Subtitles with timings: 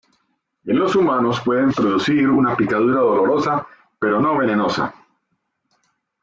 [0.65, 3.67] En los humanos pueden producir una picadura dolorosa,
[3.99, 4.95] pero no venenosa.